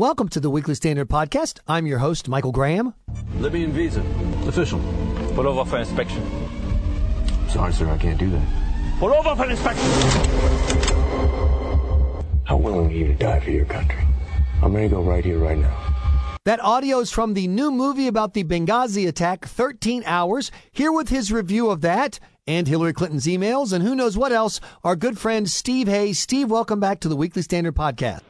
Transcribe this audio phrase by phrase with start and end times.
[0.00, 1.58] Welcome to the Weekly Standard Podcast.
[1.68, 2.94] I'm your host, Michael Graham.
[3.34, 4.00] Libyan visa.
[4.48, 4.80] Official.
[5.34, 6.26] Pull over for inspection.
[7.50, 8.98] Sorry, sir, I can't do that.
[8.98, 9.84] Pull over for inspection.
[12.44, 14.02] How willing are you to die for your country?
[14.62, 16.38] I'm ready to go right here, right now.
[16.46, 20.50] That audio is from the new movie about the Benghazi attack, 13 Hours.
[20.72, 24.62] Here with his review of that and Hillary Clinton's emails and who knows what else,
[24.82, 26.18] our good friend Steve Hayes.
[26.18, 28.20] Steve, welcome back to the Weekly Standard Podcast.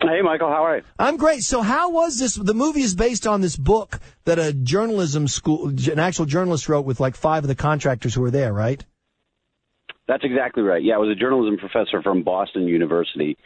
[0.00, 0.82] Hey, Michael, how are you?
[0.98, 1.42] I'm great.
[1.42, 2.34] So, how was this?
[2.34, 6.84] The movie is based on this book that a journalism school, an actual journalist wrote
[6.84, 8.84] with like five of the contractors who were there, right?
[10.06, 10.82] That's exactly right.
[10.82, 13.36] Yeah, I was a journalism professor from Boston University,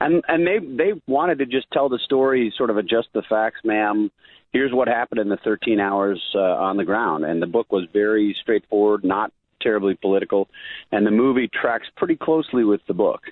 [0.00, 3.60] and and they they wanted to just tell the story, sort of adjust the facts,
[3.64, 4.10] ma'am.
[4.52, 7.88] Here's what happened in the 13 hours uh, on the ground, and the book was
[7.90, 9.32] very straightforward, not
[9.62, 10.48] terribly political,
[10.90, 13.22] and the movie tracks pretty closely with the book.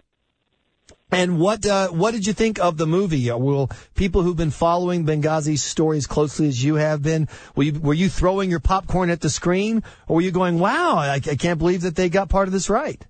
[1.12, 3.30] And what uh, what did you think of the movie?
[3.30, 7.80] Will people who've been following Benghazi's story as closely as you have been, were you,
[7.80, 11.36] were you throwing your popcorn at the screen, or were you going, "Wow, I, I
[11.36, 13.05] can't believe that they got part of this right"?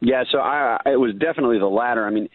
[0.00, 2.06] Yeah, so I, it was definitely the latter.
[2.06, 2.28] I mean,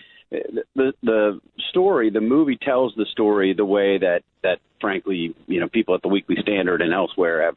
[0.76, 5.68] the the story, the movie tells the story the way that that frankly, you know,
[5.70, 7.56] people at the Weekly Standard and elsewhere have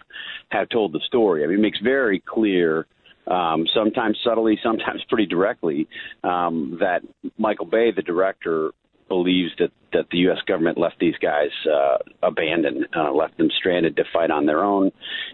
[0.51, 1.45] have told the story.
[1.45, 2.87] I mean, it makes very clear
[3.27, 5.89] um, sometimes subtly, sometimes pretty directly,
[6.25, 7.03] um, that
[7.39, 8.73] Michael Bay, the director,
[9.09, 10.39] believes that that the U.S.
[10.47, 14.91] government left these guys uh, abandoned, uh, left them stranded to fight on their own,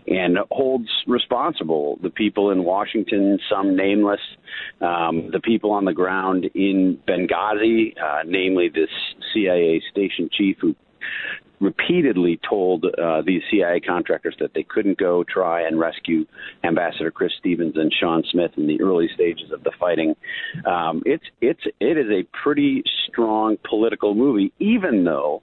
[0.06, 4.20] and holds responsible the people in Washington, some nameless,
[4.80, 8.90] um, the people on the ground in Benghazi, uh, namely this
[9.32, 10.76] CIA station chief who
[11.62, 16.26] repeatedly told uh, these CIA contractors that they couldn't go try and rescue
[16.64, 20.14] Ambassador Chris Stevens and Sean Smith in the early stages of the fighting.
[20.66, 25.42] Um, it's it's it is a pretty strong political movie, even though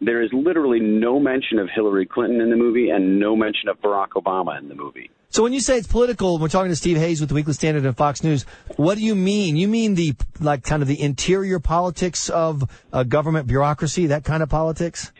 [0.00, 3.80] there is literally no mention of Hillary Clinton in the movie and no mention of
[3.80, 5.10] Barack Obama in the movie.
[5.30, 7.84] So when you say it's political, we're talking to Steve Hayes with the Weekly Standard
[7.84, 8.44] and Fox News.
[8.76, 9.56] What do you mean?
[9.56, 14.44] You mean the like kind of the interior politics of uh, government bureaucracy, that kind
[14.44, 15.10] of politics?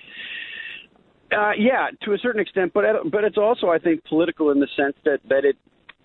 [1.36, 4.68] Uh, yeah, to a certain extent, but but it's also, I think, political in the
[4.76, 5.56] sense that that it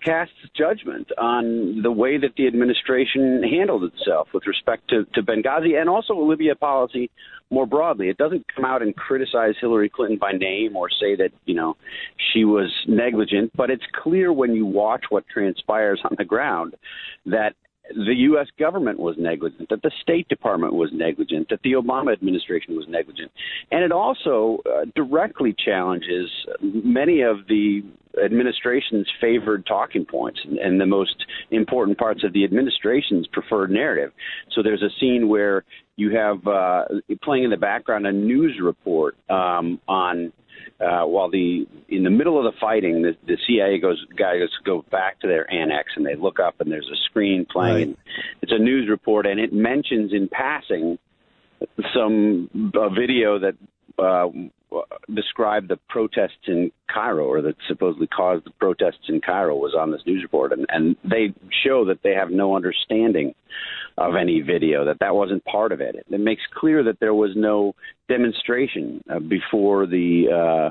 [0.04, 5.78] casts judgment on the way that the administration handled itself with respect to, to Benghazi
[5.78, 7.10] and also Libya policy
[7.50, 8.08] more broadly.
[8.08, 11.76] It doesn't come out and criticize Hillary Clinton by name or say that, you know,
[12.32, 16.76] she was negligent, but it's clear when you watch what transpires on the ground
[17.26, 17.54] that
[17.94, 18.46] the U.S.
[18.58, 23.30] government was negligent, that the State Department was negligent, that the Obama administration was negligent.
[23.70, 26.30] And it also uh, directly challenges
[26.60, 27.82] many of the
[28.24, 34.12] administration's favored talking points and, and the most important parts of the administration's preferred narrative.
[34.52, 35.64] So there's a scene where
[35.96, 36.84] you have uh,
[37.22, 40.32] playing in the background a news report um, on
[40.80, 44.84] uh, while the in the middle of the fighting, the, the CIA goes guys go
[44.90, 47.74] back to their annex and they look up and there's a screen playing.
[47.74, 47.86] Right.
[47.88, 47.96] And
[48.42, 50.98] it's a news report and it mentions in passing
[51.94, 53.54] some a video that
[53.98, 54.28] uh,
[55.14, 59.90] described the protests in Cairo or that supposedly caused the protests in Cairo was on
[59.90, 63.34] this news report, and, and they show that they have no understanding
[63.98, 65.96] of any video that that wasn't part of it.
[66.08, 67.74] It makes clear that there was no
[68.08, 70.70] demonstration uh, before the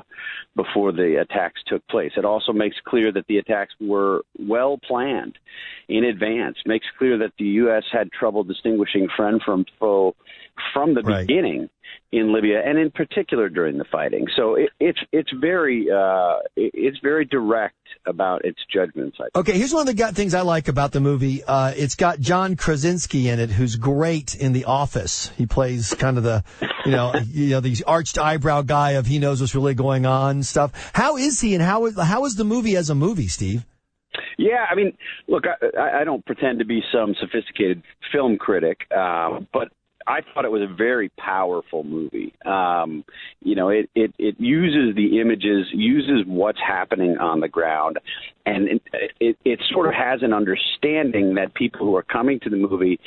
[0.56, 2.12] before the attacks took place.
[2.16, 5.38] It also makes clear that the attacks were well planned
[5.88, 6.56] in advance.
[6.66, 7.84] Makes clear that the U.S.
[7.92, 10.16] had trouble distinguishing friend from foe
[10.72, 11.26] from the right.
[11.26, 11.68] beginning
[12.12, 14.26] in Libya, and in particular during the fighting.
[14.36, 19.18] So it, it's it's very uh, it's very direct about its judgments.
[19.36, 21.44] Okay, here's one of the things I like about the movie.
[21.44, 25.30] Uh, it's got John Krasinski in it, who's great in The Office.
[25.36, 26.42] He plays kind of the
[26.84, 30.42] you know you know the arched eyebrow guy of he knows what's really going on
[30.42, 30.90] stuff.
[30.92, 33.64] How is he, and how is how is the movie as a movie, Steve?
[34.36, 34.96] Yeah, I mean,
[35.28, 39.68] look, I, I don't pretend to be some sophisticated film critic, uh, but
[40.06, 42.32] I thought it was a very powerful movie.
[42.46, 43.04] Um,
[43.42, 47.98] you know, it, it it uses the images, uses what's happening on the ground,
[48.46, 48.82] and it,
[49.20, 52.98] it it sort of has an understanding that people who are coming to the movie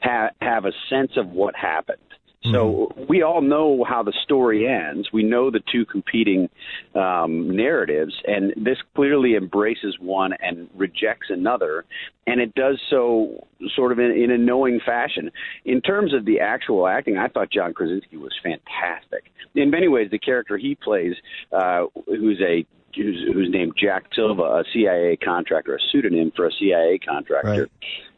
[0.00, 1.98] have have a sense of what happened.
[2.44, 3.04] So mm-hmm.
[3.08, 5.08] we all know how the story ends.
[5.12, 6.48] We know the two competing
[6.94, 11.84] um, narratives, and this clearly embraces one and rejects another,
[12.26, 13.46] and it does so
[13.76, 15.30] sort of in, in a knowing fashion.
[15.66, 19.30] In terms of the actual acting, I thought John Krasinski was fantastic.
[19.54, 21.14] In many ways, the character he plays,
[21.52, 22.64] uh, who's a
[22.94, 27.68] who's, who's named Jack Silva, a CIA contractor, a pseudonym for a CIA contractor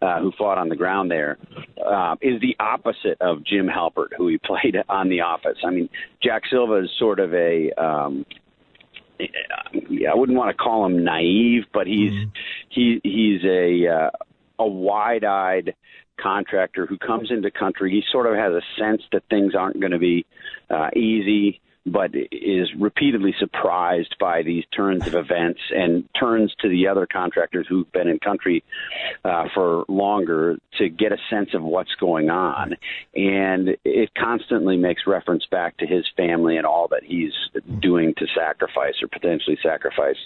[0.01, 1.39] uh, who fought on the ground there,
[1.85, 5.59] uh, is the opposite of Jim Halpert, who he played on The Office.
[5.65, 5.89] I mean,
[6.23, 8.25] Jack Silva is sort of a um,
[9.89, 12.31] yeah, I wouldn't want to call him naive, but he's mm-hmm.
[12.71, 14.11] he he's a uh,
[14.59, 15.75] a wide-eyed
[16.21, 17.91] contractor who comes into country.
[17.91, 20.27] He sort of has a sense that things aren't going to be
[20.71, 26.87] uh, easy but is repeatedly surprised by these turns of events and turns to the
[26.87, 28.63] other contractors who've been in country
[29.25, 32.77] uh, for longer to get a sense of what's going on.
[33.15, 37.33] And it constantly makes reference back to his family and all that he's
[37.81, 40.17] doing to sacrifice or potentially sacrifice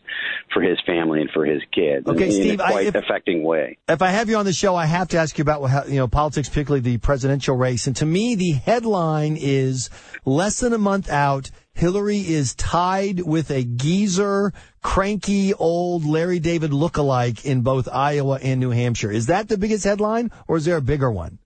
[0.53, 2.07] for his family and for his kids.
[2.07, 3.79] Okay, in, Steve, in a quite I, if, affecting way.
[3.89, 6.09] If I have you on the show, I have to ask you about you know
[6.09, 7.87] politics, particularly the presidential race.
[7.87, 9.89] And to me, the headline is
[10.25, 14.53] less than a month out Hillary is tied with a geezer,
[14.83, 19.11] cranky old Larry David lookalike in both Iowa and New Hampshire.
[19.11, 21.39] Is that the biggest headline, or is there a bigger one?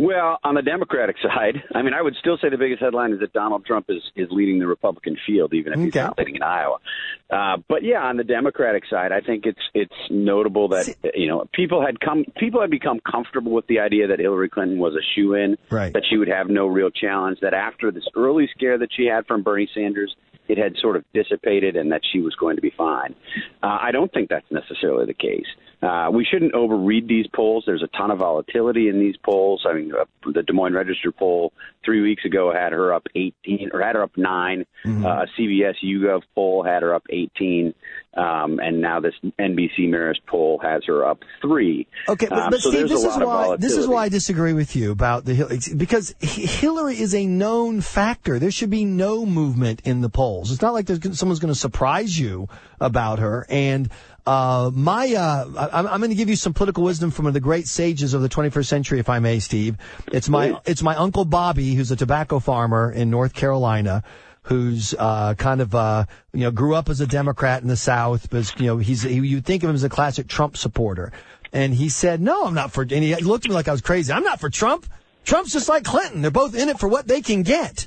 [0.00, 3.20] Well, on the Democratic side, I mean, I would still say the biggest headline is
[3.20, 5.84] that Donald Trump is is leading the Republican field, even if okay.
[5.84, 6.78] he's not leading in Iowa.
[7.28, 11.46] Uh, but yeah, on the Democratic side, I think it's it's notable that you know
[11.52, 15.04] people had come people had become comfortable with the idea that Hillary Clinton was a
[15.14, 15.92] shoe in, right.
[15.92, 17.40] that she would have no real challenge.
[17.42, 20.16] That after this early scare that she had from Bernie Sanders,
[20.48, 23.14] it had sort of dissipated and that she was going to be fine.
[23.62, 25.46] Uh, I don't think that's necessarily the case.
[25.82, 27.64] Uh, we shouldn't overread these polls.
[27.66, 29.64] There's a ton of volatility in these polls.
[29.66, 31.54] I mean, uh, the Des Moines Register poll
[31.84, 35.06] three weeks ago had her up 18 or had her up 9 mm-hmm.
[35.06, 37.74] Uh, CBS YouGov poll had her up 18,
[38.14, 41.86] um, and now this NBC Marist poll has her up three.
[42.08, 44.76] Okay, but, um, but so Steve, this is why this is why I disagree with
[44.76, 48.38] you about the because Hillary is a known factor.
[48.38, 50.52] There should be no movement in the polls.
[50.52, 52.48] It's not like there's someone's going to surprise you
[52.80, 53.90] about her and.
[54.26, 57.34] Uh, my, uh, I'm, I'm going to give you some political wisdom from one of
[57.34, 59.76] the great sages of the 21st century, if I may, Steve.
[60.12, 64.02] It's my, it's my uncle Bobby, who's a tobacco farmer in North Carolina,
[64.42, 68.30] who's uh, kind of uh, you know grew up as a Democrat in the South,
[68.30, 71.12] but you know he's he, you think of him as a classic Trump supporter.
[71.52, 73.80] And he said, "No, I'm not for." And he looked at me like I was
[73.80, 74.12] crazy.
[74.12, 74.86] I'm not for Trump.
[75.24, 76.22] Trump's just like Clinton.
[76.22, 77.86] They're both in it for what they can get.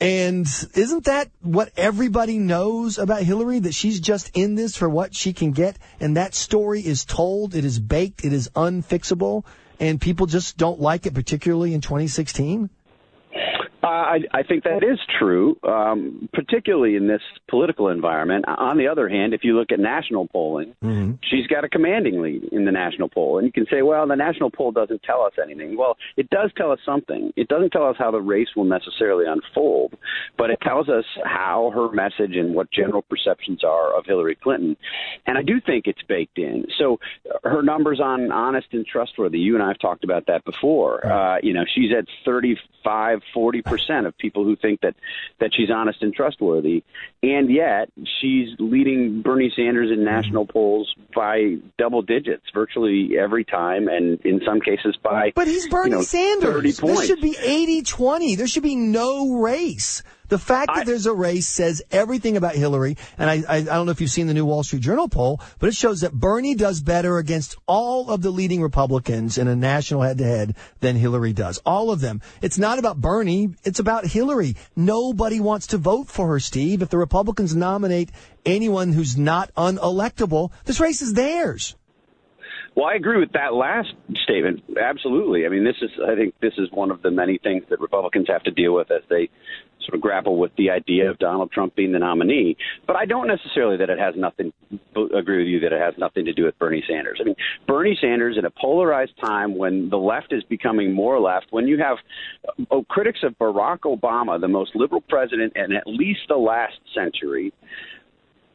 [0.00, 3.58] And isn't that what everybody knows about Hillary?
[3.58, 5.76] That she's just in this for what she can get.
[5.98, 7.54] And that story is told.
[7.54, 8.24] It is baked.
[8.24, 9.44] It is unfixable.
[9.80, 12.70] And people just don't like it, particularly in 2016.
[13.82, 18.44] I, I think that is true, um, particularly in this political environment.
[18.48, 21.12] On the other hand, if you look at national polling, mm-hmm.
[21.22, 23.38] she's got a commanding lead in the national poll.
[23.38, 25.76] And you can say, well, the national poll doesn't tell us anything.
[25.76, 27.32] Well, it does tell us something.
[27.36, 29.96] It doesn't tell us how the race will necessarily unfold,
[30.36, 34.76] but it tells us how her message and what general perceptions are of Hillary Clinton.
[35.26, 36.66] And I do think it's baked in.
[36.78, 36.98] So
[37.44, 41.00] her numbers on honest and trustworthy, you and I have talked about that before.
[41.04, 41.36] Right.
[41.36, 44.94] Uh, you know, she's at 35, 40 percent of people who think that
[45.40, 46.82] that she's honest and trustworthy,
[47.22, 50.52] and yet she's leading Bernie Sanders in national mm-hmm.
[50.52, 55.32] polls by double digits virtually every time, and in some cases by.
[55.34, 56.78] But he's Bernie you know, Sanders.
[56.78, 58.36] This should be 80-20.
[58.36, 60.02] There should be no race.
[60.28, 62.96] The fact that I, there's a race says everything about Hillary.
[63.16, 65.40] And I, I, I don't know if you've seen the new Wall Street Journal poll,
[65.58, 69.56] but it shows that Bernie does better against all of the leading Republicans in a
[69.56, 71.58] national head to head than Hillary does.
[71.64, 72.20] All of them.
[72.42, 73.54] It's not about Bernie.
[73.64, 74.56] It's about Hillary.
[74.76, 76.82] Nobody wants to vote for her, Steve.
[76.82, 78.10] If the Republicans nominate
[78.44, 81.74] anyone who's not unelectable, this race is theirs.
[82.74, 83.92] Well, I agree with that last
[84.22, 84.62] statement.
[84.80, 85.46] Absolutely.
[85.46, 88.26] I mean, this is, I think this is one of the many things that Republicans
[88.28, 89.30] have to deal with as they
[89.88, 92.56] sort of grapple with the idea of Donald Trump being the nominee.
[92.86, 94.52] But I don't necessarily that it has nothing,
[94.94, 97.18] agree with you that it has nothing to do with Bernie Sanders.
[97.20, 101.46] I mean, Bernie Sanders in a polarized time when the left is becoming more left,
[101.50, 101.96] when you have
[102.70, 107.52] oh, critics of Barack Obama, the most liberal president in at least the last century,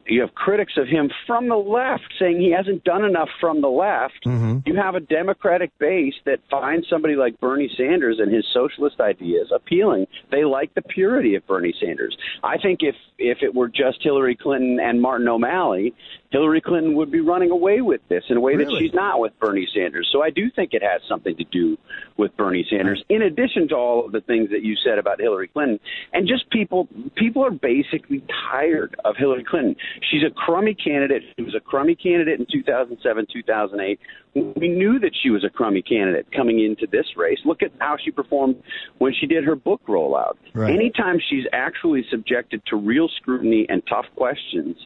[0.06, 3.68] you have critics of him from the left saying he hasn't done enough from the
[3.68, 4.24] left.
[4.26, 4.58] Mm-hmm.
[4.66, 9.50] You have a Democratic base that finds somebody like Bernie Sanders and his socialist ideas
[9.54, 10.06] appealing.
[10.30, 12.16] They like the purity of Bernie Sanders.
[12.42, 15.94] I think if if it were just Hillary Clinton and Martin O'Malley,
[16.30, 18.74] Hillary Clinton would be running away with this in a way really?
[18.74, 20.08] that she's not with Bernie Sanders.
[20.10, 21.78] So I do think it has something to do
[22.16, 25.46] with Bernie Sanders, in addition to all of the things that you said about Hillary
[25.46, 25.78] Clinton.
[26.12, 29.76] And just people people are basically tired of Hillary Clinton.
[30.10, 31.22] She's a crummy candidate.
[31.36, 34.00] She was a crummy candidate in 2007, 2008.
[34.34, 37.38] We knew that she was a crummy candidate coming into this race.
[37.44, 38.62] Look at how she performed
[38.98, 40.36] when she did her book rollout.
[40.54, 40.74] Right.
[40.74, 44.76] Anytime she's actually subjected to real scrutiny and tough questions,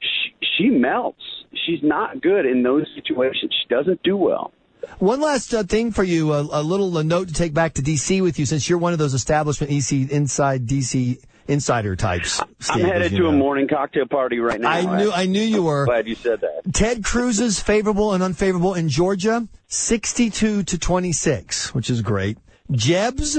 [0.00, 1.22] she, she melts.
[1.66, 3.54] She's not good in those situations.
[3.62, 4.52] She doesn't do well.
[4.98, 7.82] One last uh, thing for you, a, a little a note to take back to
[7.82, 12.32] DC with you, since you're one of those establishment EC inside DC insider types.
[12.60, 13.28] Steve, I'm headed to know.
[13.28, 14.70] a morning cocktail party right now.
[14.70, 15.86] I knew I knew you were.
[15.86, 16.72] Glad you said that.
[16.72, 22.38] Ted Cruz's favorable and unfavorable in Georgia, 62 to 26, which is great.
[22.70, 23.38] Jeb's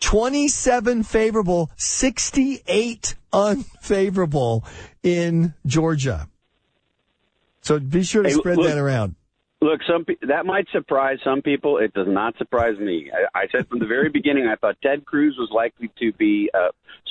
[0.00, 4.64] 27 favorable, 68 unfavorable
[5.02, 6.28] in Georgia.
[7.62, 9.16] So be sure to Hey, spread look- that around.
[9.60, 11.78] Look, some that might surprise some people.
[11.78, 13.10] It does not surprise me.
[13.12, 16.48] I, I said from the very beginning, I thought Ted Cruz was likely to be
[16.54, 16.68] uh,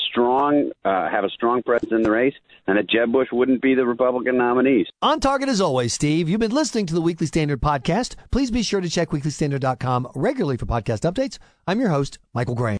[0.09, 2.35] strong, uh, have a strong presence in the race,
[2.65, 4.85] and that Jeb Bush wouldn't be the Republican nominee.
[5.01, 6.29] On target as always, Steve.
[6.29, 8.15] You've been listening to the Weekly Standard podcast.
[8.31, 11.39] Please be sure to check weeklystandard.com regularly for podcast updates.
[11.67, 12.75] I'm your host, Michael Graham.